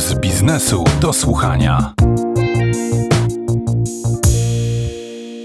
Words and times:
z 0.00 0.20
biznesu 0.20 0.84
do 1.00 1.12
słuchania. 1.12 1.92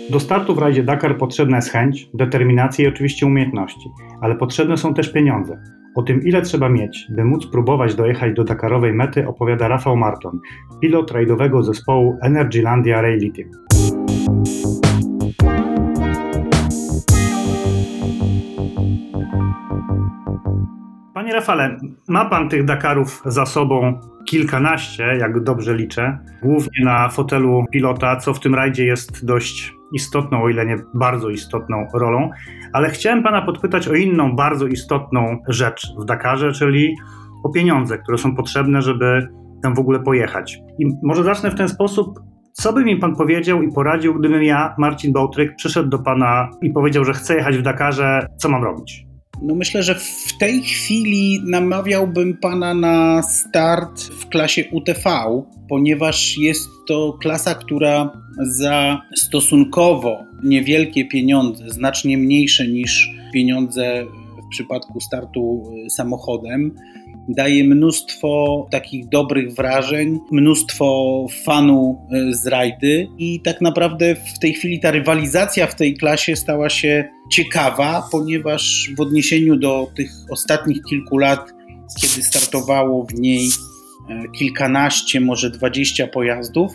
Do 0.09 0.19
startu 0.19 0.55
w 0.55 0.57
rajdzie 0.57 0.83
Dakar 0.83 1.17
potrzebna 1.17 1.55
jest 1.55 1.69
chęć, 1.69 2.09
determinacja 2.13 2.85
i 2.85 2.87
oczywiście 2.87 3.25
umiejętności, 3.25 3.89
ale 4.21 4.35
potrzebne 4.35 4.77
są 4.77 4.93
też 4.93 5.13
pieniądze. 5.13 5.63
O 5.95 6.03
tym, 6.03 6.23
ile 6.23 6.41
trzeba 6.41 6.69
mieć, 6.69 7.07
by 7.09 7.25
móc 7.25 7.47
próbować 7.47 7.95
dojechać 7.95 8.33
do 8.33 8.43
Dakarowej 8.43 8.93
mety, 8.93 9.27
opowiada 9.27 9.67
Rafał 9.67 9.97
Marton, 9.97 10.39
pilot 10.81 11.11
rajdowego 11.11 11.63
zespołu 11.63 12.17
Energylandia 12.21 13.01
Rally 13.01 13.31
Team. 13.31 13.49
Panie 21.25 21.35
Rafale, 21.35 21.77
ma 22.07 22.25
Pan 22.25 22.49
tych 22.49 22.65
Dakarów 22.65 23.21
za 23.25 23.45
sobą 23.45 23.99
kilkanaście, 24.25 25.03
jak 25.03 25.43
dobrze 25.43 25.75
liczę, 25.75 26.17
głównie 26.43 26.85
na 26.85 27.09
fotelu 27.09 27.65
pilota, 27.71 28.15
co 28.15 28.33
w 28.33 28.39
tym 28.39 28.55
rajdzie 28.55 28.85
jest 28.85 29.25
dość 29.25 29.73
istotną, 29.93 30.43
o 30.43 30.49
ile 30.49 30.65
nie 30.65 30.77
bardzo 30.93 31.29
istotną 31.29 31.87
rolą, 31.93 32.29
ale 32.73 32.89
chciałem 32.89 33.23
Pana 33.23 33.41
podpytać 33.41 33.87
o 33.87 33.93
inną 33.93 34.35
bardzo 34.35 34.67
istotną 34.67 35.37
rzecz 35.47 35.87
w 35.99 36.05
Dakarze, 36.05 36.51
czyli 36.51 36.95
o 37.43 37.49
pieniądze, 37.49 37.97
które 37.97 38.17
są 38.17 38.35
potrzebne, 38.35 38.81
żeby 38.81 39.27
tam 39.63 39.75
w 39.75 39.79
ogóle 39.79 39.99
pojechać. 39.99 40.57
I 40.79 40.85
może 41.03 41.23
zacznę 41.23 41.51
w 41.51 41.55
ten 41.55 41.69
sposób. 41.69 42.19
Co 42.51 42.73
by 42.73 42.85
mi 42.85 42.97
pan 42.97 43.15
powiedział 43.15 43.61
i 43.61 43.71
poradził, 43.71 44.13
gdybym 44.13 44.43
ja, 44.43 44.75
Marcin 44.77 45.13
Bałtryk, 45.13 45.55
przyszedł 45.55 45.89
do 45.89 45.99
pana 45.99 46.49
i 46.61 46.69
powiedział, 46.69 47.05
że 47.05 47.13
chcę 47.13 47.35
jechać 47.35 47.57
w 47.57 47.61
Dakarze, 47.61 48.27
co 48.37 48.49
mam 48.49 48.63
robić? 48.63 49.04
No 49.41 49.55
myślę, 49.55 49.83
że 49.83 49.95
w 49.95 50.37
tej 50.39 50.61
chwili 50.61 51.41
namawiałbym 51.45 52.37
pana 52.37 52.73
na 52.73 53.23
start 53.23 54.01
w 54.01 54.29
klasie 54.29 54.63
UTV, 54.71 55.09
ponieważ 55.69 56.37
jest 56.37 56.69
to 56.87 57.17
klasa, 57.21 57.55
która 57.55 58.21
za 58.41 59.01
stosunkowo 59.15 60.23
niewielkie 60.43 61.05
pieniądze, 61.05 61.69
znacznie 61.69 62.17
mniejsze 62.17 62.67
niż 62.67 63.09
pieniądze 63.33 64.05
w 64.45 64.49
przypadku 64.49 64.99
startu 64.99 65.63
samochodem, 65.89 66.71
daje 67.29 67.63
mnóstwo 67.63 68.67
takich 68.71 69.09
dobrych 69.09 69.53
wrażeń, 69.53 70.19
mnóstwo 70.31 71.27
fanu 71.43 72.07
z 72.31 72.47
rajdy 72.47 73.07
i 73.17 73.41
tak 73.41 73.61
naprawdę 73.61 74.15
w 74.15 74.39
tej 74.39 74.53
chwili 74.53 74.79
ta 74.79 74.91
rywalizacja 74.91 75.67
w 75.67 75.75
tej 75.75 75.93
klasie 75.93 76.35
stała 76.35 76.69
się 76.69 77.09
ciekawa, 77.31 78.07
ponieważ 78.11 78.91
w 78.97 79.01
odniesieniu 79.01 79.55
do 79.55 79.87
tych 79.95 80.11
ostatnich 80.29 80.83
kilku 80.89 81.17
lat, 81.17 81.53
kiedy 82.01 82.23
startowało 82.23 83.05
w 83.05 83.13
niej 83.19 83.49
kilkanaście, 84.37 85.21
może 85.21 85.49
dwadzieścia 85.49 86.07
pojazdów, 86.07 86.71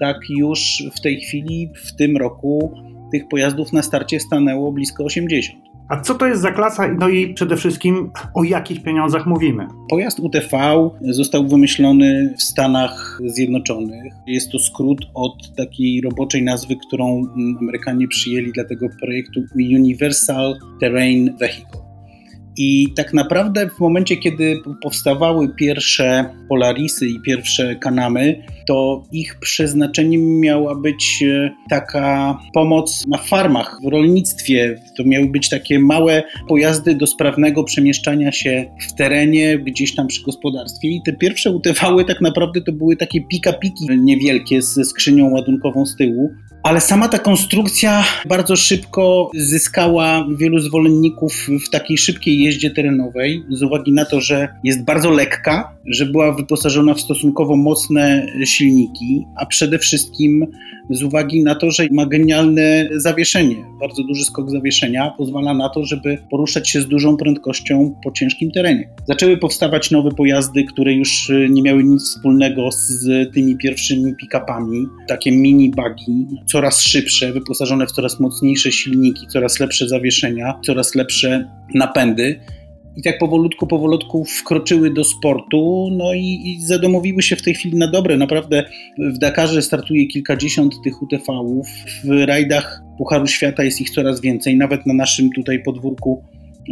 tak 0.00 0.16
już 0.28 0.82
w 0.96 1.00
tej 1.00 1.20
chwili, 1.20 1.68
w 1.84 1.96
tym 1.96 2.16
roku 2.16 2.74
tych 3.12 3.28
pojazdów 3.28 3.72
na 3.72 3.82
starcie 3.82 4.20
stanęło 4.20 4.72
blisko 4.72 5.04
80. 5.04 5.71
A 5.92 6.00
co 6.00 6.14
to 6.14 6.26
jest 6.26 6.42
za 6.42 6.52
klasa? 6.52 6.88
No 6.98 7.08
i 7.08 7.34
przede 7.34 7.56
wszystkim 7.56 8.10
o 8.34 8.44
jakich 8.44 8.82
pieniądzach 8.82 9.26
mówimy? 9.26 9.66
Pojazd 9.90 10.20
UTV 10.20 10.90
został 11.00 11.48
wymyślony 11.48 12.34
w 12.38 12.42
Stanach 12.42 13.20
Zjednoczonych. 13.26 14.12
Jest 14.26 14.52
to 14.52 14.58
skrót 14.58 15.06
od 15.14 15.56
takiej 15.56 16.00
roboczej 16.00 16.42
nazwy, 16.42 16.76
którą 16.86 17.22
Amerykanie 17.60 18.08
przyjęli 18.08 18.52
dla 18.52 18.64
tego 18.64 18.86
projektu 19.00 19.40
Universal 19.54 20.56
Terrain 20.80 21.36
Vehicle. 21.36 21.91
I 22.56 22.92
tak 22.96 23.12
naprawdę 23.12 23.68
w 23.68 23.80
momencie, 23.80 24.16
kiedy 24.16 24.56
powstawały 24.82 25.54
pierwsze 25.54 26.34
Polarisy 26.48 27.08
i 27.08 27.20
pierwsze 27.20 27.76
Kanamy, 27.76 28.44
to 28.66 29.04
ich 29.12 29.38
przeznaczeniem 29.40 30.40
miała 30.40 30.74
być 30.74 31.24
taka 31.70 32.38
pomoc 32.54 33.04
na 33.06 33.18
farmach, 33.18 33.78
w 33.84 33.90
rolnictwie. 33.90 34.82
To 34.96 35.04
miały 35.04 35.28
być 35.28 35.48
takie 35.48 35.78
małe 35.78 36.22
pojazdy 36.48 36.94
do 36.94 37.06
sprawnego 37.06 37.64
przemieszczania 37.64 38.32
się 38.32 38.64
w 38.88 38.94
terenie, 38.94 39.58
gdzieś 39.58 39.94
tam 39.94 40.06
przy 40.06 40.22
gospodarstwie. 40.22 40.88
I 40.88 41.00
te 41.06 41.12
pierwsze 41.12 41.50
utywały 41.50 42.04
tak 42.04 42.20
naprawdę 42.20 42.60
to 42.60 42.72
były 42.72 42.96
takie 42.96 43.20
pika-piki 43.20 43.98
niewielkie 43.98 44.62
ze 44.62 44.84
skrzynią 44.84 45.30
ładunkową 45.30 45.86
z 45.86 45.96
tyłu. 45.96 46.30
Ale 46.62 46.80
sama 46.80 47.08
ta 47.08 47.18
konstrukcja 47.18 48.04
bardzo 48.28 48.56
szybko 48.56 49.30
zyskała 49.34 50.26
wielu 50.38 50.58
zwolenników 50.58 51.48
w 51.66 51.70
takiej 51.70 51.98
szybkiej 51.98 52.38
jeździe 52.38 52.70
terenowej, 52.70 53.42
z 53.50 53.62
uwagi 53.62 53.92
na 53.92 54.04
to, 54.04 54.20
że 54.20 54.48
jest 54.64 54.84
bardzo 54.84 55.10
lekka, 55.10 55.76
że 55.86 56.06
była 56.06 56.32
wyposażona 56.32 56.94
w 56.94 57.00
stosunkowo 57.00 57.56
mocne 57.56 58.26
silniki, 58.44 59.24
a 59.36 59.46
przede 59.46 59.78
wszystkim 59.78 60.46
z 60.90 61.02
uwagi 61.02 61.42
na 61.42 61.54
to, 61.54 61.70
że 61.70 61.86
ma 61.90 62.06
genialne 62.06 62.88
zawieszenie, 62.96 63.56
bardzo 63.80 64.02
duży 64.02 64.24
skok 64.24 64.50
zawieszenia, 64.50 65.10
pozwala 65.18 65.54
na 65.54 65.68
to, 65.68 65.84
żeby 65.84 66.18
poruszać 66.30 66.70
się 66.70 66.80
z 66.80 66.88
dużą 66.88 67.16
prędkością 67.16 67.94
po 68.04 68.12
ciężkim 68.12 68.50
terenie. 68.50 68.88
Zaczęły 69.08 69.36
powstawać 69.36 69.90
nowe 69.90 70.10
pojazdy, 70.10 70.64
które 70.64 70.94
już 70.94 71.32
nie 71.50 71.62
miały 71.62 71.84
nic 71.84 72.02
wspólnego 72.02 72.68
z 72.72 73.06
tymi 73.34 73.56
pierwszymi 73.56 74.14
pick-upami, 74.22 74.84
takie 75.08 75.32
mini 75.32 75.70
buggy, 75.70 76.26
coraz 76.52 76.80
szybsze, 76.80 77.32
wyposażone 77.32 77.86
w 77.86 77.92
coraz 77.92 78.20
mocniejsze 78.20 78.72
silniki, 78.72 79.26
coraz 79.26 79.60
lepsze 79.60 79.88
zawieszenia, 79.88 80.60
coraz 80.66 80.94
lepsze 80.94 81.50
napędy. 81.74 82.40
I 82.96 83.02
tak 83.02 83.18
powolutku, 83.18 83.66
powolutku 83.66 84.24
wkroczyły 84.24 84.90
do 84.90 85.04
sportu, 85.04 85.88
no 85.92 86.14
i, 86.14 86.40
i 86.44 86.66
zadomowiły 86.66 87.22
się 87.22 87.36
w 87.36 87.42
tej 87.42 87.54
chwili 87.54 87.78
na 87.78 87.90
dobre. 87.90 88.16
Naprawdę 88.16 88.64
w 88.98 89.18
Dakarze 89.18 89.62
startuje 89.62 90.06
kilkadziesiąt 90.06 90.74
tych 90.84 91.02
UTV-ów. 91.02 91.66
W 92.04 92.26
rajdach 92.26 92.82
Pucharu 92.98 93.26
Świata 93.26 93.64
jest 93.64 93.80
ich 93.80 93.90
coraz 93.90 94.20
więcej. 94.20 94.56
Nawet 94.56 94.86
na 94.86 94.94
naszym 94.94 95.30
tutaj 95.30 95.62
podwórku 95.62 96.24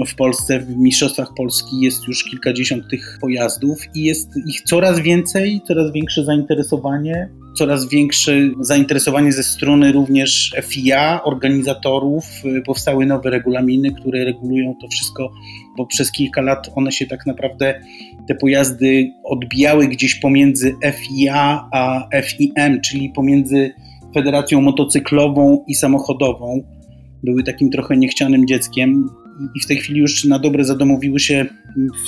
w 0.06 0.14
Polsce, 0.14 0.60
w 0.60 0.76
Mistrzostwach 0.76 1.34
Polski 1.36 1.80
jest 1.80 2.08
już 2.08 2.24
kilkadziesiąt 2.24 2.88
tych 2.90 3.18
pojazdów 3.20 3.78
i 3.94 4.02
jest 4.02 4.28
ich 4.46 4.62
coraz 4.62 5.00
więcej, 5.00 5.60
coraz 5.66 5.92
większe 5.92 6.24
zainteresowanie, 6.24 7.30
coraz 7.58 7.88
większe 7.88 8.32
zainteresowanie 8.60 9.32
ze 9.32 9.42
strony 9.42 9.92
również 9.92 10.54
FIA, 10.62 11.22
organizatorów. 11.24 12.24
Powstały 12.66 13.06
nowe 13.06 13.30
regulaminy, 13.30 13.92
które 13.92 14.24
regulują 14.24 14.74
to 14.80 14.88
wszystko, 14.88 15.32
bo 15.76 15.86
przez 15.86 16.12
kilka 16.12 16.42
lat 16.42 16.70
one 16.74 16.92
się 16.92 17.06
tak 17.06 17.26
naprawdę, 17.26 17.80
te 18.28 18.34
pojazdy 18.34 19.10
odbijały 19.24 19.88
gdzieś 19.88 20.14
pomiędzy 20.14 20.74
FIA 20.92 21.68
a 21.72 22.08
FIM, 22.22 22.80
czyli 22.84 23.08
pomiędzy 23.08 23.70
Federacją 24.14 24.60
Motocyklową 24.60 25.64
i 25.68 25.74
Samochodową. 25.74 26.62
Były 27.22 27.42
takim 27.42 27.70
trochę 27.70 27.96
niechcianym 27.96 28.46
dzieckiem 28.46 29.08
i 29.54 29.60
w 29.60 29.66
tej 29.66 29.76
chwili 29.76 30.00
już 30.00 30.24
na 30.24 30.38
dobre 30.38 30.64
zadomowiły 30.64 31.20
się 31.20 31.46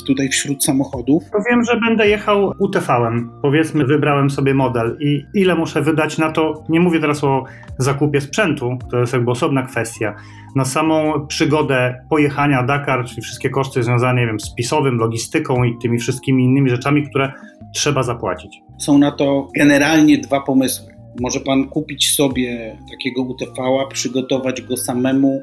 tutaj 0.06 0.28
wśród 0.28 0.64
samochodów. 0.64 1.22
To 1.32 1.38
wiem, 1.50 1.64
że 1.64 1.80
będę 1.80 2.08
jechał 2.08 2.52
UTV-em. 2.58 3.30
Powiedzmy, 3.42 3.84
wybrałem 3.84 4.30
sobie 4.30 4.54
model 4.54 4.96
i 5.00 5.24
ile 5.34 5.54
muszę 5.54 5.82
wydać 5.82 6.18
na 6.18 6.32
to, 6.32 6.64
nie 6.68 6.80
mówię 6.80 7.00
teraz 7.00 7.24
o 7.24 7.44
zakupie 7.78 8.20
sprzętu, 8.20 8.78
to 8.90 9.00
jest 9.00 9.12
jakby 9.12 9.30
osobna 9.30 9.62
kwestia, 9.62 10.14
na 10.56 10.64
samą 10.64 11.26
przygodę 11.26 12.04
pojechania 12.10 12.62
Dakar, 12.62 13.04
czyli 13.04 13.22
wszystkie 13.22 13.50
koszty 13.50 13.82
związane, 13.82 14.20
nie 14.20 14.26
wiem, 14.26 14.40
z 14.40 14.54
pisowym, 14.54 14.96
logistyką 14.96 15.64
i 15.64 15.78
tymi 15.82 15.98
wszystkimi 15.98 16.44
innymi 16.44 16.70
rzeczami, 16.70 17.08
które 17.08 17.32
trzeba 17.74 18.02
zapłacić. 18.02 18.60
Są 18.78 18.98
na 18.98 19.10
to 19.10 19.48
generalnie 19.56 20.18
dwa 20.18 20.40
pomysły. 20.40 20.92
Może 21.20 21.40
pan 21.40 21.68
kupić 21.68 22.14
sobie 22.14 22.76
takiego 22.90 23.22
UTV-a, 23.22 23.86
przygotować 23.86 24.62
go 24.62 24.76
samemu, 24.76 25.42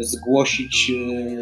zgłosić 0.00 0.92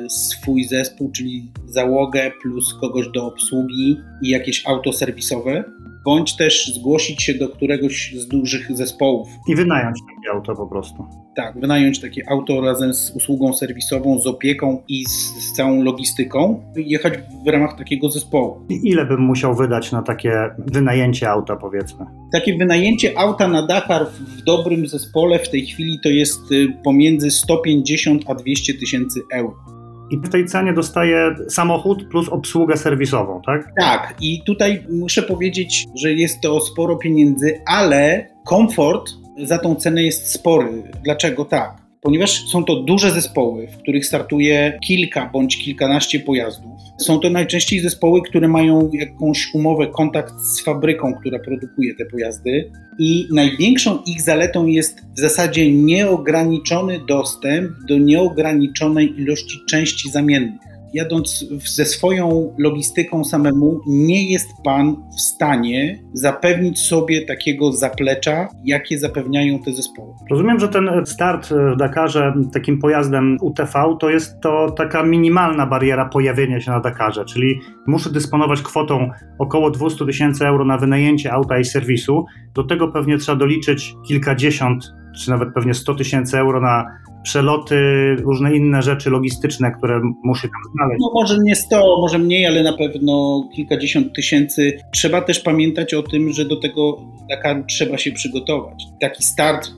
swój 0.08 0.64
zespół, 0.64 1.10
czyli 1.12 1.52
załogę 1.66 2.32
plus 2.42 2.74
kogoś 2.80 3.08
do 3.08 3.26
obsługi 3.26 4.00
i 4.22 4.28
jakieś 4.28 4.66
auto 4.66 4.92
serwisowe, 4.92 5.64
bądź 6.04 6.36
też 6.36 6.72
zgłosić 6.74 7.22
się 7.22 7.34
do 7.34 7.48
któregoś 7.48 8.14
z 8.16 8.28
dużych 8.28 8.76
zespołów. 8.76 9.28
I 9.48 9.54
wynająć 9.54 9.98
takie 10.16 10.34
auto 10.34 10.54
po 10.54 10.66
prostu. 10.66 11.06
Tak, 11.36 11.60
wynająć 11.60 12.00
takie 12.00 12.22
auto 12.30 12.60
razem 12.60 12.94
z 12.94 13.10
usługą 13.16 13.52
serwisową, 13.52 14.18
z 14.18 14.26
opieką 14.26 14.82
i 14.88 15.04
z, 15.04 15.10
z 15.10 15.52
całą 15.52 15.82
logistyką, 15.82 16.62
jechać 16.76 17.14
w 17.44 17.48
ramach 17.48 17.78
takiego 17.78 18.10
zespołu. 18.10 18.66
I 18.68 18.88
ile 18.88 19.06
bym 19.06 19.20
musiał 19.20 19.54
wydać 19.54 19.92
na 19.92 20.02
takie 20.02 20.50
wynajęcie 20.58 21.30
auta, 21.30 21.56
powiedzmy? 21.56 22.06
Takie 22.32 22.58
wynajęcie 22.58 23.18
auta 23.18 23.48
na 23.48 23.66
Dakar 23.66 24.06
w 24.06 24.42
dobrym 24.42 24.86
zespole 24.86 25.38
w 25.38 25.50
tej 25.50 25.66
chwili 25.66 25.98
to 26.02 26.08
jest 26.08 26.40
pomiędzy 26.84 27.30
150 27.30 28.22
a 28.26 28.34
200 28.34 28.74
tysięcy 28.74 29.20
euro. 29.32 29.81
I 30.12 30.16
w 30.16 30.28
tej 30.28 30.46
cenie 30.46 30.72
dostaję 30.72 31.34
samochód 31.48 32.08
plus 32.08 32.28
obsługę 32.28 32.76
serwisową, 32.76 33.42
tak? 33.46 33.72
Tak, 33.80 34.14
i 34.20 34.42
tutaj 34.46 34.86
muszę 34.90 35.22
powiedzieć, 35.22 35.86
że 35.94 36.12
jest 36.12 36.40
to 36.40 36.60
sporo 36.60 36.96
pieniędzy, 36.96 37.60
ale 37.66 38.28
komfort 38.46 39.10
za 39.44 39.58
tą 39.58 39.74
cenę 39.74 40.02
jest 40.02 40.32
spory. 40.32 40.82
Dlaczego 41.04 41.44
tak? 41.44 41.81
Ponieważ 42.02 42.48
są 42.48 42.64
to 42.64 42.82
duże 42.82 43.10
zespoły, 43.10 43.66
w 43.66 43.76
których 43.76 44.06
startuje 44.06 44.78
kilka 44.86 45.30
bądź 45.32 45.64
kilkanaście 45.64 46.20
pojazdów. 46.20 46.72
Są 46.98 47.18
to 47.18 47.30
najczęściej 47.30 47.80
zespoły, 47.80 48.22
które 48.22 48.48
mają 48.48 48.90
jakąś 48.92 49.54
umowę, 49.54 49.86
kontakt 49.86 50.34
z 50.40 50.64
fabryką, 50.64 51.14
która 51.20 51.38
produkuje 51.38 51.94
te 51.94 52.04
pojazdy. 52.06 52.70
I 52.98 53.28
największą 53.34 53.98
ich 54.06 54.22
zaletą 54.22 54.66
jest 54.66 55.00
w 55.16 55.20
zasadzie 55.20 55.72
nieograniczony 55.72 57.00
dostęp 57.08 57.70
do 57.88 57.98
nieograniczonej 57.98 59.20
ilości 59.20 59.58
części 59.68 60.10
zamiennych 60.10 60.72
jadąc 60.94 61.44
ze 61.74 61.84
swoją 61.84 62.54
logistyką 62.58 63.24
samemu, 63.24 63.80
nie 63.86 64.30
jest 64.32 64.48
pan 64.64 64.96
w 65.16 65.20
stanie 65.20 65.98
zapewnić 66.12 66.78
sobie 66.78 67.26
takiego 67.26 67.72
zaplecza, 67.72 68.48
jakie 68.64 68.98
zapewniają 68.98 69.58
te 69.58 69.72
zespoły. 69.72 70.12
Rozumiem, 70.30 70.60
że 70.60 70.68
ten 70.68 70.90
start 71.04 71.48
w 71.48 71.76
Dakarze 71.76 72.34
takim 72.52 72.78
pojazdem 72.78 73.36
UTV 73.40 73.96
to 74.00 74.10
jest 74.10 74.40
to 74.40 74.70
taka 74.70 75.02
minimalna 75.02 75.66
bariera 75.66 76.08
pojawienia 76.08 76.60
się 76.60 76.70
na 76.70 76.80
Dakarze, 76.80 77.24
czyli 77.24 77.60
muszę 77.86 78.10
dysponować 78.10 78.62
kwotą 78.62 79.10
około 79.38 79.70
200 79.70 80.06
tysięcy 80.06 80.46
euro 80.46 80.64
na 80.64 80.78
wynajęcie 80.78 81.32
auta 81.32 81.58
i 81.58 81.64
serwisu. 81.64 82.24
Do 82.54 82.64
tego 82.64 82.88
pewnie 82.88 83.18
trzeba 83.18 83.38
doliczyć 83.38 83.94
kilkadziesiąt 84.08 84.92
czy 85.16 85.30
nawet 85.30 85.54
pewnie 85.54 85.74
100 85.74 85.94
tysięcy 85.94 86.38
euro 86.38 86.60
na 86.60 86.86
przeloty, 87.22 87.76
różne 88.18 88.56
inne 88.56 88.82
rzeczy 88.82 89.10
logistyczne, 89.10 89.72
które 89.78 90.00
muszę 90.24 90.48
tam 90.48 90.72
znaleźć. 90.74 91.00
No 91.00 91.10
może 91.14 91.38
nie 91.42 91.56
100, 91.56 92.00
może 92.00 92.18
mniej, 92.18 92.46
ale 92.46 92.62
na 92.62 92.72
pewno 92.72 93.44
kilkadziesiąt 93.54 94.14
tysięcy. 94.14 94.78
Trzeba 94.92 95.20
też 95.20 95.40
pamiętać 95.40 95.94
o 95.94 96.02
tym, 96.02 96.32
że 96.32 96.44
do 96.44 96.56
tego 96.56 96.98
Dakaru 97.28 97.64
trzeba 97.68 97.98
się 97.98 98.12
przygotować. 98.12 98.84
Taki 99.00 99.22
start, 99.22 99.70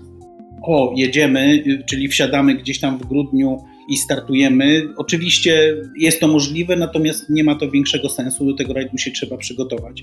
o 0.63 0.93
jedziemy, 0.97 1.63
czyli 1.91 2.09
wsiadamy 2.09 2.55
gdzieś 2.55 2.81
tam 2.81 2.99
w 2.99 3.07
grudniu 3.07 3.65
i 3.89 3.97
startujemy. 3.97 4.89
Oczywiście 4.97 5.77
jest 5.99 6.21
to 6.21 6.29
możliwe, 6.29 6.77
natomiast 6.77 7.31
nie 7.31 7.45
ma 7.45 7.55
to 7.55 7.71
większego 7.71 8.09
sensu. 8.09 8.45
Do 8.47 8.55
tego 8.55 8.73
rajdu 8.73 8.99
się 8.99 9.11
trzeba 9.11 9.37
przygotować. 9.37 10.03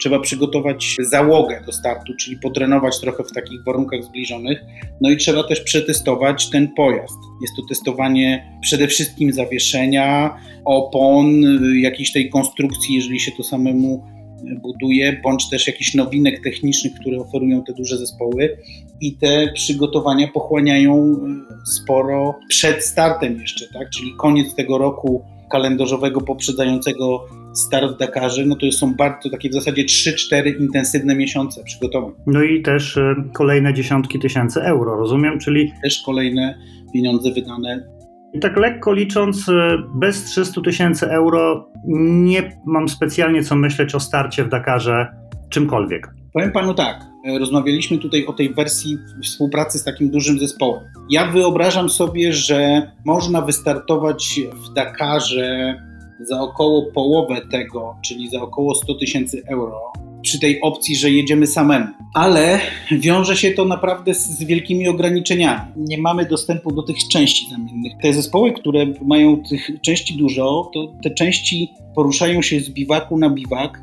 Trzeba 0.00 0.20
przygotować 0.20 0.96
załogę 1.00 1.62
do 1.66 1.72
startu, 1.72 2.12
czyli 2.20 2.36
potrenować 2.42 3.00
trochę 3.00 3.24
w 3.24 3.32
takich 3.32 3.64
warunkach 3.64 4.04
zbliżonych. 4.04 4.60
No 5.00 5.10
i 5.10 5.16
trzeba 5.16 5.42
też 5.42 5.60
przetestować 5.60 6.50
ten 6.50 6.68
pojazd. 6.68 7.18
Jest 7.42 7.56
to 7.56 7.62
testowanie 7.68 8.58
przede 8.62 8.88
wszystkim 8.88 9.32
zawieszenia, 9.32 10.36
opon, 10.64 11.42
jakiejś 11.74 12.12
tej 12.12 12.30
konstrukcji, 12.30 12.94
jeżeli 12.94 13.20
się 13.20 13.32
to 13.36 13.42
samemu 13.42 14.15
buduje, 14.54 15.20
bądź 15.24 15.50
też 15.50 15.66
jakichś 15.66 15.94
nowinek 15.94 16.42
technicznych, 16.42 16.94
które 17.00 17.18
oferują 17.18 17.64
te 17.64 17.72
duże 17.72 17.98
zespoły 17.98 18.58
i 19.00 19.16
te 19.16 19.52
przygotowania 19.54 20.28
pochłaniają 20.28 20.94
e, 20.94 21.66
sporo 21.66 22.34
przed 22.48 22.84
startem 22.84 23.40
jeszcze, 23.40 23.66
tak? 23.72 23.90
czyli 23.90 24.12
koniec 24.18 24.54
tego 24.54 24.78
roku 24.78 25.24
kalendarzowego 25.50 26.20
poprzedzającego 26.20 27.26
start 27.54 27.94
w 27.94 27.98
Dakarze, 27.98 28.46
no 28.46 28.56
to 28.56 28.72
są 28.72 28.94
bardzo 28.94 29.30
takie 29.30 29.48
w 29.48 29.52
zasadzie 29.52 29.84
3-4 29.84 30.60
intensywne 30.60 31.16
miesiące 31.16 31.64
przygotowań. 31.64 32.12
No 32.26 32.42
i 32.42 32.62
też 32.62 32.96
e, 32.96 33.14
kolejne 33.32 33.74
dziesiątki 33.74 34.18
tysięcy 34.18 34.62
euro, 34.62 34.96
rozumiem, 34.96 35.38
czyli... 35.38 35.72
Też 35.82 36.02
kolejne 36.02 36.58
pieniądze 36.92 37.32
wydane 37.32 37.96
i 38.36 38.40
tak 38.40 38.56
lekko 38.56 38.92
licząc, 38.92 39.48
e, 39.48 39.78
bez 39.94 40.24
300 40.24 40.60
tysięcy 40.60 41.10
euro 41.10 41.68
nie 41.86 42.60
mam 42.66 42.88
specjalnie 42.88 43.42
co 43.42 43.56
myśleć 43.56 43.94
o 43.94 44.00
starcie 44.00 44.44
w 44.44 44.48
Dakarze 44.48 45.06
czymkolwiek. 45.48 46.08
Powiem 46.32 46.52
panu 46.52 46.74
tak, 46.74 47.04
e, 47.26 47.38
rozmawialiśmy 47.38 47.98
tutaj 47.98 48.26
o 48.26 48.32
tej 48.32 48.54
wersji 48.54 48.98
współpracy 49.22 49.78
z 49.78 49.84
takim 49.84 50.10
dużym 50.10 50.38
zespołem. 50.38 50.84
Ja 51.10 51.26
wyobrażam 51.26 51.90
sobie, 51.90 52.32
że 52.32 52.90
można 53.04 53.40
wystartować 53.40 54.40
w 54.54 54.74
Dakarze 54.74 55.80
za 56.20 56.40
około 56.40 56.92
połowę 56.92 57.40
tego, 57.50 57.96
czyli 58.04 58.30
za 58.30 58.40
około 58.40 58.74
100 58.74 58.94
tysięcy 58.94 59.42
euro, 59.48 59.92
przy 60.22 60.40
tej 60.40 60.60
opcji, 60.60 60.96
że 60.96 61.10
jedziemy 61.10 61.46
samemu. 61.46 61.86
Ale 62.14 62.60
wiąże 62.90 63.36
się 63.36 63.50
to 63.50 63.64
naprawdę 63.64 64.14
z, 64.14 64.44
wielkimi 64.44 64.88
ograniczeniami. 64.88 65.72
Nie 65.76 65.98
mamy 65.98 66.24
dostępu 66.24 66.72
do 66.72 66.82
tych 66.82 66.96
części 67.12 67.50
zamiennych. 67.50 67.92
Te 68.02 68.12
zespoły, 68.12 68.52
które 68.52 68.86
mają 69.02 69.42
tych 69.42 69.70
części 69.82 70.16
dużo, 70.16 70.70
to 70.74 70.92
te 71.02 71.10
części 71.10 71.68
poruszają 71.94 72.42
się 72.42 72.60
z 72.60 72.70
biwaku 72.70 73.18
na 73.18 73.30
biwak 73.30 73.82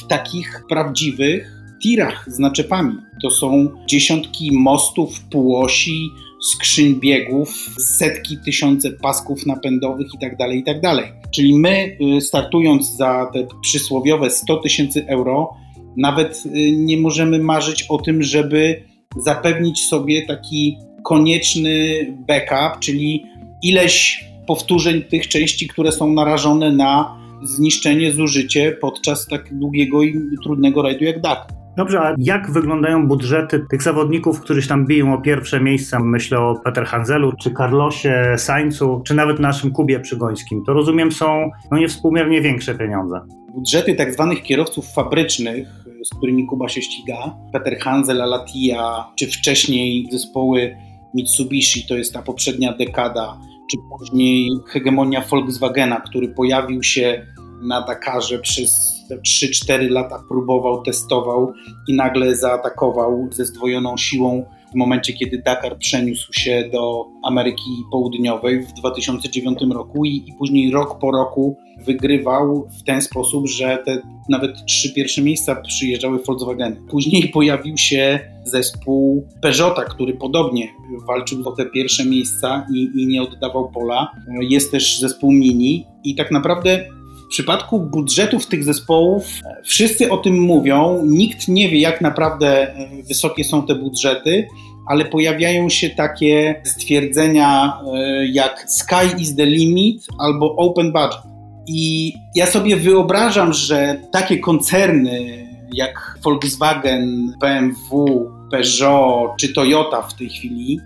w 0.00 0.06
takich 0.06 0.62
prawdziwych 0.68 1.58
tirach 1.82 2.24
z 2.28 2.38
naczepami. 2.38 2.94
To 3.22 3.30
są 3.30 3.68
dziesiątki 3.86 4.52
mostów, 4.52 5.20
półosi, 5.20 6.10
skrzyń 6.42 6.94
biegów, 7.00 7.74
setki, 7.78 8.38
tysiące 8.44 8.90
pasków 8.90 9.46
napędowych 9.46 10.06
itd., 10.14 10.36
tak 10.38 10.54
itd. 10.54 11.12
Czyli 11.30 11.58
my 11.58 11.96
y, 12.16 12.20
startując 12.20 12.96
za 12.96 13.30
te 13.32 13.46
przysłowiowe 13.60 14.30
100 14.30 14.56
tysięcy 14.56 15.06
euro, 15.06 15.54
nawet 15.96 16.42
y, 16.46 16.72
nie 16.72 16.98
możemy 16.98 17.38
marzyć 17.38 17.82
o 17.88 17.98
tym, 17.98 18.22
żeby 18.22 18.82
zapewnić 19.16 19.80
sobie 19.80 20.26
taki 20.26 20.78
konieczny 21.04 22.06
backup, 22.28 22.80
czyli 22.80 23.24
ileś 23.62 24.24
powtórzeń 24.46 25.02
tych 25.02 25.28
części, 25.28 25.68
które 25.68 25.92
są 25.92 26.12
narażone 26.12 26.72
na 26.72 27.18
zniszczenie, 27.42 28.12
zużycie 28.12 28.72
podczas 28.72 29.26
tak 29.26 29.58
długiego 29.58 30.02
i 30.02 30.14
trudnego 30.42 30.82
rajdu 30.82 31.04
jak 31.04 31.20
Dakar. 31.20 31.57
Dobrze, 31.78 32.00
a 32.00 32.14
jak 32.18 32.50
wyglądają 32.50 33.08
budżety 33.08 33.66
tych 33.70 33.82
zawodników, 33.82 34.40
którzy 34.40 34.68
tam 34.68 34.86
biją 34.86 35.14
o 35.14 35.20
pierwsze 35.20 35.60
miejsca? 35.60 35.98
Myślę 36.00 36.38
o 36.38 36.54
Peter 36.64 36.84
Hanzelu, 36.84 37.32
czy 37.42 37.50
Carlosie 37.54 38.34
Sańcu, 38.36 39.02
czy 39.04 39.14
nawet 39.14 39.40
naszym 39.40 39.70
Kubie 39.70 40.00
Przygońskim. 40.00 40.64
To 40.64 40.72
rozumiem 40.72 41.12
są 41.12 41.50
no 41.70 41.78
niewspółmiernie 41.78 42.40
większe 42.40 42.74
pieniądze. 42.74 43.20
Budżety 43.54 43.94
tak 43.94 44.12
zwanych 44.12 44.42
kierowców 44.42 44.92
fabrycznych, 44.94 45.68
z 46.04 46.16
którymi 46.16 46.46
Kuba 46.46 46.68
się 46.68 46.82
ściga, 46.82 47.36
Peter 47.52 47.78
Hanzel, 47.78 48.22
Alatia, 48.22 49.04
czy 49.18 49.26
wcześniej 49.26 50.08
zespoły 50.12 50.76
Mitsubishi, 51.14 51.86
to 51.88 51.96
jest 51.96 52.14
ta 52.14 52.22
poprzednia 52.22 52.72
dekada, 52.72 53.38
czy 53.70 53.76
później 53.98 54.50
hegemonia 54.68 55.20
Volkswagena, 55.30 56.00
który 56.00 56.28
pojawił 56.28 56.82
się 56.82 57.26
na 57.62 57.86
Dakarze 57.86 58.38
przez 58.38 58.97
3-4 59.16 59.90
lata 59.90 60.22
próbował, 60.28 60.82
testował 60.82 61.52
i 61.88 61.94
nagle 61.94 62.36
zaatakował 62.36 63.28
ze 63.32 63.44
zdwojoną 63.44 63.96
siłą 63.96 64.44
w 64.72 64.74
momencie, 64.74 65.12
kiedy 65.12 65.42
Dakar 65.42 65.78
przeniósł 65.78 66.32
się 66.32 66.68
do 66.72 67.06
Ameryki 67.22 67.70
Południowej 67.92 68.62
w 68.62 68.72
2009 68.72 69.58
roku 69.74 70.04
i, 70.04 70.16
i, 70.16 70.32
później 70.38 70.70
rok 70.70 70.98
po 70.98 71.10
roku 71.10 71.56
wygrywał 71.86 72.68
w 72.80 72.82
ten 72.82 73.02
sposób, 73.02 73.48
że 73.48 73.78
te 73.84 74.02
nawet 74.28 74.64
trzy 74.66 74.94
pierwsze 74.94 75.22
miejsca 75.22 75.54
przyjeżdżały 75.54 76.18
Volkswageny. 76.18 76.76
Później 76.90 77.28
pojawił 77.28 77.76
się 77.76 78.20
zespół 78.44 79.28
Peugeota, 79.42 79.84
który 79.84 80.14
podobnie 80.14 80.68
walczył 81.06 81.48
o 81.48 81.52
te 81.52 81.66
pierwsze 81.66 82.04
miejsca 82.04 82.66
i, 82.74 82.90
i 82.94 83.06
nie 83.06 83.22
oddawał 83.22 83.70
pola. 83.70 84.12
Jest 84.40 84.70
też 84.70 84.98
zespół 84.98 85.32
Mini 85.32 85.86
i 86.04 86.14
tak 86.14 86.30
naprawdę 86.30 86.97
w 87.28 87.30
przypadku 87.30 87.80
budżetów 87.80 88.46
tych 88.46 88.64
zespołów 88.64 89.24
wszyscy 89.64 90.10
o 90.10 90.16
tym 90.16 90.38
mówią, 90.38 91.02
nikt 91.06 91.48
nie 91.48 91.68
wie, 91.68 91.80
jak 91.80 92.00
naprawdę 92.00 92.74
e, 92.74 93.02
wysokie 93.08 93.44
są 93.44 93.66
te 93.66 93.74
budżety, 93.74 94.48
ale 94.86 95.04
pojawiają 95.04 95.68
się 95.68 95.90
takie 95.90 96.62
stwierdzenia 96.64 97.80
e, 97.94 98.26
jak 98.26 98.64
sky 98.70 99.22
is 99.22 99.36
the 99.36 99.46
limit 99.46 100.06
albo 100.18 100.56
open 100.56 100.92
budget. 100.92 101.20
I 101.66 102.12
ja 102.34 102.46
sobie 102.46 102.76
wyobrażam, 102.76 103.52
że 103.52 104.00
takie 104.12 104.38
koncerny 104.38 105.48
jak 105.72 106.18
Volkswagen, 106.24 107.34
BMW, 107.40 108.30
Peugeot 108.50 109.30
czy 109.40 109.52
Toyota 109.52 110.02
w 110.02 110.14
tej 110.14 110.28
chwili 110.28 110.80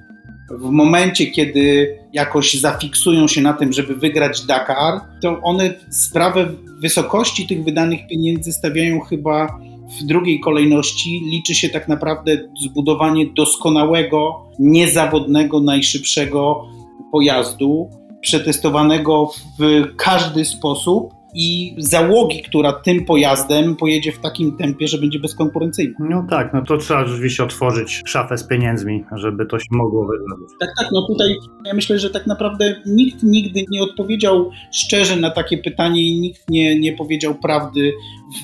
w 0.50 0.70
momencie, 0.70 1.26
kiedy 1.26 1.96
jakoś 2.12 2.54
zafiksują 2.54 3.28
się 3.28 3.40
na 3.40 3.52
tym, 3.52 3.72
żeby 3.72 3.94
wygrać 3.96 4.46
Dakar, 4.46 5.00
to 5.22 5.40
one 5.42 5.74
sprawę 5.90 6.48
wysokości 6.80 7.46
tych 7.46 7.64
wydanych 7.64 8.06
pieniędzy 8.06 8.52
stawiają 8.52 9.00
chyba 9.00 9.58
w 10.00 10.06
drugiej 10.06 10.40
kolejności. 10.40 11.22
Liczy 11.30 11.54
się 11.54 11.68
tak 11.68 11.88
naprawdę 11.88 12.38
zbudowanie 12.60 13.26
doskonałego, 13.36 14.46
niezawodnego, 14.58 15.60
najszybszego 15.60 16.64
pojazdu, 17.12 17.90
przetestowanego 18.20 19.30
w 19.58 19.84
każdy 19.96 20.44
sposób 20.44 21.21
i 21.34 21.74
załogi, 21.78 22.42
która 22.42 22.72
tym 22.72 23.04
pojazdem 23.04 23.76
pojedzie 23.76 24.12
w 24.12 24.18
takim 24.18 24.56
tempie, 24.56 24.88
że 24.88 24.98
będzie 24.98 25.18
bezkonkurencyjna. 25.18 25.94
No 26.10 26.26
tak, 26.30 26.52
no 26.54 26.62
to 26.62 26.76
trzeba 26.76 27.06
rzeczywiście 27.06 27.44
otworzyć 27.44 28.02
szafę 28.06 28.38
z 28.38 28.44
pieniędzmi, 28.44 29.04
żeby 29.16 29.46
to 29.46 29.58
się 29.58 29.68
mogło 29.70 30.06
wydarzyć. 30.06 30.56
Tak, 30.60 30.70
tak, 30.78 30.88
no 30.92 31.06
tutaj 31.06 31.36
ja 31.66 31.74
myślę, 31.74 31.98
że 31.98 32.10
tak 32.10 32.26
naprawdę 32.26 32.74
nikt 32.86 33.22
nigdy 33.22 33.64
nie 33.70 33.82
odpowiedział 33.82 34.50
szczerze 34.72 35.16
na 35.16 35.30
takie 35.30 35.58
pytanie 35.58 36.02
i 36.02 36.20
nikt 36.20 36.50
nie, 36.50 36.80
nie 36.80 36.92
powiedział 36.92 37.34
prawdy 37.34 37.92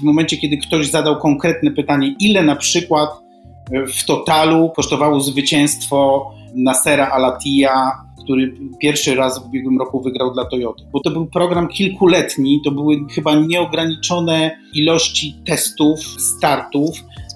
w 0.00 0.02
momencie, 0.02 0.36
kiedy 0.36 0.56
ktoś 0.56 0.90
zadał 0.90 1.18
konkretne 1.18 1.70
pytanie, 1.70 2.14
ile 2.20 2.42
na 2.42 2.56
przykład 2.56 3.27
w 3.72 4.04
totalu 4.04 4.70
kosztowało 4.76 5.20
zwycięstwo 5.20 6.30
Nasera 6.54 7.08
Alatia, 7.10 7.92
który 8.24 8.54
pierwszy 8.80 9.14
raz 9.14 9.42
w 9.42 9.46
ubiegłym 9.46 9.78
roku 9.78 10.00
wygrał 10.00 10.34
dla 10.34 10.44
Toyoty. 10.44 10.84
Bo 10.92 11.00
to 11.00 11.10
był 11.10 11.26
program 11.26 11.68
kilkuletni, 11.68 12.60
to 12.64 12.70
były 12.70 12.96
chyba 13.10 13.34
nieograniczone 13.34 14.58
ilości 14.74 15.36
testów, 15.46 16.00
startów. 16.00 16.90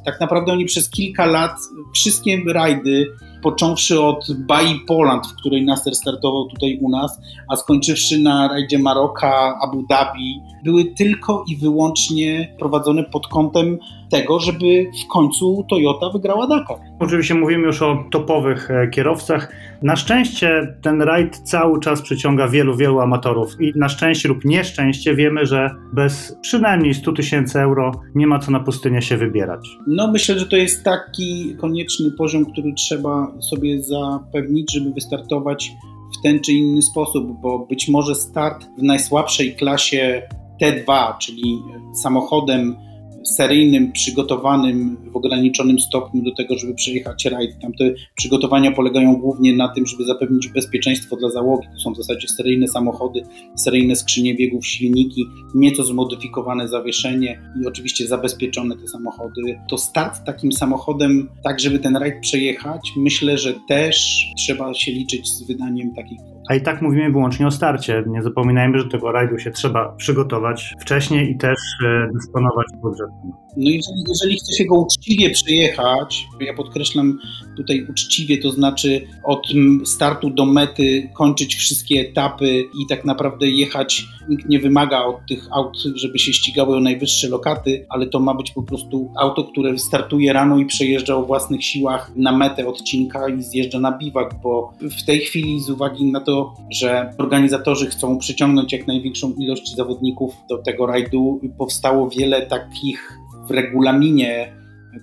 Tak 0.05 0.21
naprawdę 0.21 0.53
oni 0.53 0.65
przez 0.65 0.91
kilka 0.91 1.27
lat 1.27 1.53
wszystkie 1.95 2.43
rajdy, 2.53 3.07
począwszy 3.43 4.01
od 4.01 4.27
Bai 4.47 4.81
Poland, 4.87 5.27
w 5.27 5.37
której 5.37 5.65
Nasser 5.65 5.95
startował 5.95 6.49
tutaj 6.49 6.79
u 6.81 6.91
nas, 6.91 7.21
a 7.49 7.57
skończywszy 7.57 8.19
na 8.19 8.49
rajdzie 8.49 8.79
Maroka, 8.79 9.59
Abu 9.63 9.83
Dhabi, 9.89 10.41
były 10.65 10.85
tylko 10.85 11.45
i 11.49 11.57
wyłącznie 11.57 12.55
prowadzone 12.59 13.05
pod 13.05 13.27
kątem 13.27 13.79
tego, 14.13 14.41
żeby 14.41 14.91
w 15.05 15.09
końcu 15.09 15.65
Toyota 15.71 16.11
wygrała 16.11 16.47
Dakar. 16.47 16.77
Oczywiście 17.01 17.35
mówimy 17.35 17.67
już 17.67 17.83
o 17.83 18.05
topowych 18.11 18.71
e, 18.71 18.89
kierowcach. 18.89 19.53
Na 19.83 19.97
szczęście 19.97 20.77
ten 20.83 21.03
rajd 21.03 21.39
cały 21.39 21.81
czas 21.81 22.03
przyciąga 22.03 22.49
wielu, 22.49 22.77
wielu 22.77 23.01
amatorów 23.01 23.61
i 23.61 23.73
na 23.77 23.89
szczęście 23.89 24.29
lub 24.29 24.45
nieszczęście 24.45 25.15
wiemy, 25.15 25.47
że 25.47 25.71
bez 25.93 26.39
przynajmniej 26.43 26.95
100 26.95 27.13
tysięcy 27.13 27.61
euro 27.61 27.93
nie 28.15 28.27
ma 28.27 28.39
co 28.39 28.51
na 28.51 28.61
pustynię 28.61 29.03
się 29.03 29.17
wybierać. 29.17 29.69
No 29.87 30.11
myślę, 30.11 30.39
że 30.39 30.47
to 30.47 30.57
jest 30.57 30.85
taki 30.85 31.57
konieczny 31.61 32.11
poziom, 32.19 32.45
który 32.53 32.73
trzeba 32.75 33.33
sobie 33.51 33.83
zapewnić, 33.83 34.75
żeby 34.75 34.93
wystartować 34.93 35.73
w 36.19 36.23
ten 36.23 36.41
czy 36.41 36.53
inny 36.53 36.83
sposób, 36.83 37.41
bo 37.43 37.59
być 37.59 37.89
może 37.89 38.15
start 38.15 38.67
w 38.79 38.83
najsłabszej 38.83 39.55
klasie 39.55 40.23
T2, 40.63 41.19
czyli 41.19 41.63
samochodem 41.95 42.77
seryjnym, 43.25 43.93
przygotowanym 43.93 44.97
w 45.13 45.17
ograniczonym 45.17 45.79
stopniu 45.81 46.23
do 46.23 46.35
tego, 46.35 46.59
żeby 46.59 46.75
przejechać 46.75 47.25
rajd. 47.25 47.51
Tam 47.63 47.73
te 47.73 47.85
przygotowania 48.17 48.73
polegają 48.73 49.17
głównie 49.17 49.57
na 49.57 49.69
tym, 49.69 49.87
żeby 49.87 50.05
zapewnić 50.05 50.49
bezpieczeństwo 50.49 51.17
dla 51.17 51.31
załogi. 51.31 51.67
To 51.75 51.81
są 51.81 51.93
w 51.93 51.97
zasadzie 51.97 52.29
seryjne 52.29 52.69
samochody, 52.69 53.23
seryjne 53.57 53.97
skrzynie 53.97 54.35
biegów, 54.35 54.67
silniki, 54.67 55.25
nieco 55.55 55.85
zmodyfikowane 55.85 56.69
zawieszenie 56.69 57.41
i 57.63 57.67
oczywiście 57.67 58.07
zabezpieczone 58.07 58.77
te 58.77 58.89
samochody. 58.89 59.61
To 59.71 59.79
start 59.79 60.25
takim 60.27 60.53
samochodem, 60.53 61.29
tak 61.45 61.61
żeby 61.61 61.79
ten 61.79 61.97
rajd 61.97 62.21
przejechać, 62.21 62.93
myślę, 62.97 63.39
że 63.39 63.55
też 63.69 64.27
trzeba 64.39 64.75
się 64.75 64.93
liczyć 64.93 65.29
z 65.29 65.47
wydaniem 65.47 65.95
takich 65.95 66.19
kwot. 66.19 66.42
A 66.49 66.55
i 66.55 66.63
tak 66.63 66.83
mówimy 66.83 67.13
wyłącznie 67.13 67.47
o 67.47 67.51
starcie. 67.51 68.05
Nie 68.07 68.23
zapominajmy, 68.23 68.79
że 68.79 68.85
do 68.85 68.91
tego 68.91 69.13
rajdu 69.13 69.39
się 69.39 69.51
trzeba 69.51 69.93
przygotować 69.97 70.75
wcześniej 70.81 71.31
i 71.31 71.39
też 71.39 71.59
e, 71.85 72.09
dysponować 72.15 72.67
budżetem. 72.83 73.33
No 73.57 73.71
jeżeli, 73.71 74.05
jeżeli 74.09 74.37
chce 74.37 74.53
się 74.57 74.65
go 74.65 74.81
uczciwie 74.81 75.31
przejechać, 75.31 76.27
ja 76.41 76.55
podkreślam 76.55 77.19
tutaj 77.57 77.87
uczciwie, 77.91 78.39
to 78.39 78.51
znaczy 78.51 79.01
od 79.25 79.47
startu 79.85 80.31
do 80.31 80.47
mety 80.47 81.11
kończyć 81.15 81.55
wszystkie 81.55 82.01
etapy 82.01 82.61
i 82.61 82.87
tak 82.89 83.05
naprawdę 83.05 83.49
jechać. 83.49 84.07
Nikt 84.29 84.49
nie 84.49 84.61
wymaga 84.61 85.05
od 85.05 85.27
tych 85.29 85.49
aut, 85.53 85.79
żeby 85.95 86.19
się 86.19 86.33
ścigały 86.33 86.77
o 86.77 86.81
najwyższe 86.81 87.29
lokaty, 87.29 87.87
ale 87.89 88.07
to 88.07 88.21
ma 88.21 88.35
być 88.35 88.51
po 88.51 88.63
prostu 88.63 89.11
auto, 89.19 89.45
które 89.45 89.79
startuje 89.79 90.33
rano 90.33 90.59
i 90.59 90.67
przejeżdża 90.67 91.17
o 91.17 91.23
własnych 91.23 91.65
siłach 91.65 92.13
na 92.17 92.33
metę 92.33 92.69
odcinka 92.69 93.29
i 93.29 93.43
zjeżdża 93.43 93.81
na 93.81 93.99
biwak, 93.99 94.35
bo 94.43 94.73
w 94.81 95.05
tej 95.07 95.21
chwili 95.21 95.61
z 95.61 95.71
uwagi 95.71 96.05
na 96.05 96.21
to, 96.21 96.32
że 96.71 97.15
organizatorzy 97.19 97.87
chcą 97.87 98.19
przyciągnąć 98.19 98.73
jak 98.73 98.87
największą 98.87 99.33
ilość 99.39 99.75
zawodników 99.75 100.35
do 100.49 100.59
tego 100.59 100.87
rajdu, 100.87 101.41
powstało 101.59 102.11
wiele 102.11 102.47
takich 102.47 103.19
w 103.49 103.51
regulaminie 103.51 104.53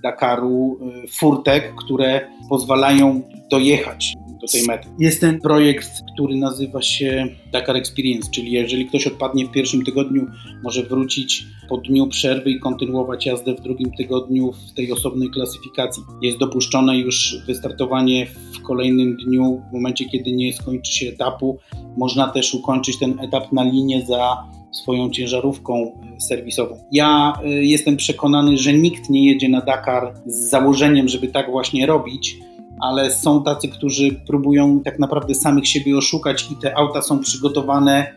Dakaru 0.02 0.78
y, 1.04 1.08
furtek, 1.08 1.74
które 1.74 2.20
pozwalają 2.48 3.22
dojechać 3.50 4.14
do 4.40 4.46
tej 4.46 4.62
mety. 4.62 4.88
Jest 4.98 5.20
ten 5.20 5.40
projekt, 5.40 5.90
który 6.12 6.36
nazywa 6.36 6.82
się 6.82 7.28
Dakar 7.52 7.76
Experience, 7.76 8.30
czyli 8.30 8.52
jeżeli 8.52 8.86
ktoś 8.86 9.06
odpadnie 9.06 9.46
w 9.46 9.50
pierwszym 9.50 9.84
tygodniu, 9.84 10.26
może 10.62 10.82
wrócić 10.82 11.46
po 11.68 11.76
dniu 11.76 12.06
przerwy 12.06 12.50
i 12.50 12.60
kontynuować 12.60 13.26
jazdę 13.26 13.54
w 13.54 13.60
drugim 13.60 13.92
tygodniu 13.92 14.52
w 14.52 14.74
tej 14.74 14.92
osobnej 14.92 15.30
klasyfikacji. 15.30 16.02
Jest 16.22 16.38
dopuszczone 16.38 16.98
już 16.98 17.36
wystartowanie 17.46 18.26
w 18.26 18.62
kolejnym 18.62 19.16
dniu, 19.16 19.62
w 19.70 19.72
momencie 19.72 20.04
kiedy 20.04 20.32
nie 20.32 20.52
skończy 20.52 20.92
się 20.92 21.08
etapu. 21.08 21.58
Można 21.96 22.28
też 22.28 22.54
ukończyć 22.54 22.98
ten 22.98 23.20
etap 23.20 23.52
na 23.52 23.64
linię 23.64 24.06
za 24.06 24.36
swoją 24.72 25.10
ciężarówką 25.10 25.92
serwisową. 26.18 26.84
Ja 26.92 27.32
y, 27.44 27.64
jestem 27.64 27.96
przekonany, 27.96 28.58
że 28.58 28.72
nikt 28.72 29.10
nie 29.10 29.26
jedzie 29.26 29.48
na 29.48 29.60
Dakar 29.60 30.14
z 30.26 30.50
założeniem, 30.50 31.08
żeby 31.08 31.28
tak 31.28 31.50
właśnie 31.50 31.86
robić, 31.86 32.38
ale 32.82 33.10
są 33.10 33.44
tacy, 33.44 33.68
którzy 33.68 34.10
próbują 34.26 34.80
tak 34.84 34.98
naprawdę 34.98 35.34
samych 35.34 35.68
siebie 35.68 35.96
oszukać 35.96 36.50
i 36.52 36.56
te 36.56 36.78
auta 36.78 37.02
są 37.02 37.18
przygotowane 37.18 38.14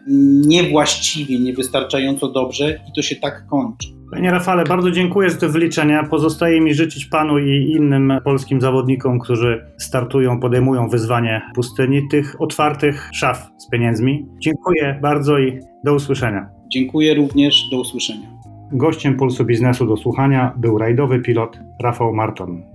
niewłaściwie, 0.47 1.39
niewystarczająco 1.39 2.27
dobrze 2.27 2.79
i 2.89 2.91
to 2.95 3.01
się 3.01 3.15
tak 3.15 3.47
kończy. 3.47 3.87
Panie 4.11 4.31
Rafale, 4.31 4.63
bardzo 4.63 4.91
dziękuję 4.91 5.29
za 5.29 5.37
te 5.37 5.49
wyliczenia. 5.49 6.03
Pozostaje 6.03 6.61
mi 6.61 6.73
życzyć 6.73 7.05
panu 7.05 7.39
i 7.39 7.71
innym 7.77 8.13
polskim 8.23 8.61
zawodnikom, 8.61 9.19
którzy 9.19 9.65
startują, 9.77 10.39
podejmują 10.39 10.89
wyzwanie 10.89 11.41
pustyni, 11.55 12.07
tych 12.11 12.41
otwartych 12.41 13.09
szaf 13.13 13.49
z 13.57 13.69
pieniędzmi. 13.69 14.25
Dziękuję 14.39 14.99
bardzo 15.01 15.39
i 15.39 15.59
do 15.83 15.93
usłyszenia. 15.93 16.49
Dziękuję 16.73 17.13
również, 17.13 17.69
do 17.71 17.79
usłyszenia. 17.79 18.27
Gościem 18.71 19.17
Pulsu 19.17 19.45
Biznesu 19.45 19.85
do 19.85 19.97
słuchania 19.97 20.53
był 20.57 20.77
rajdowy 20.77 21.19
pilot 21.19 21.59
Rafał 21.83 22.13
Marton. 22.13 22.72